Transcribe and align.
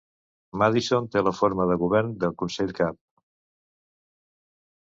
Madison 0.61 1.09
té 1.15 1.23
la 1.27 1.33
forma 1.41 1.67
de 1.73 1.77
govern 1.83 2.17
de 2.25 2.31
consell-cap. 2.39 3.01